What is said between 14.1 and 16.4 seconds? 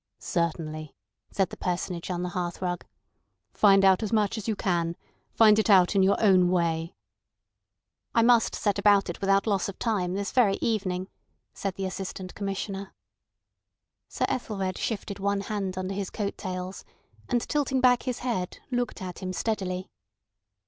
Ethelred shifted one hand under his coat